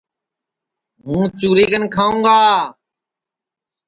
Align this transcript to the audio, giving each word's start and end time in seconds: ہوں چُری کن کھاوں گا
ہوں 1.05 1.23
چُری 1.39 1.65
کن 1.71 1.83
کھاوں 1.93 2.19
گا 2.25 2.39